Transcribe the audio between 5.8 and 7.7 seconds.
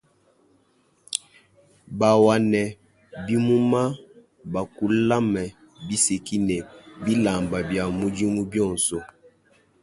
biseki ne bilamba